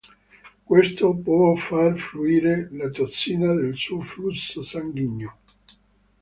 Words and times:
Questo 0.63 1.13
può 1.15 1.53
far 1.53 1.95
fluire 1.95 2.69
la 2.71 2.89
tossina 2.89 3.53
nel 3.53 3.77
suo 3.77 3.99
flusso 4.01 4.63
sanguigno. 4.63 5.37